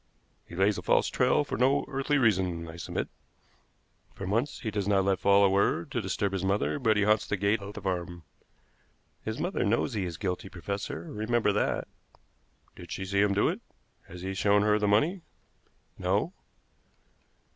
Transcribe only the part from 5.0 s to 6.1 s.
let fall a word to